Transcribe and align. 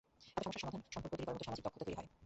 এতে 0.37 0.49
সমস্যার 0.61 0.61
সমাধান, 0.61 0.81
সম্পর্ক 0.93 1.07
তৈরি 1.11 1.23
করার 1.25 1.35
মতো 1.35 1.45
সামাজিক 1.47 1.63
দক্ষতা 1.65 1.81
তৈরি 1.83 1.93
হয়। 1.97 2.09